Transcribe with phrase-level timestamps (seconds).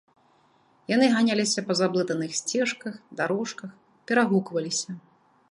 [0.91, 3.71] Яны ганяліся па заблытаных сцежках, дарожках,
[4.11, 4.99] перагукваліся.